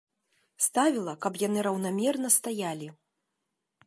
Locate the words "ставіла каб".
0.67-1.37